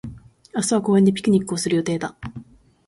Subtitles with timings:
[0.55, 2.15] 明日は公園でピクニックをする予定だ。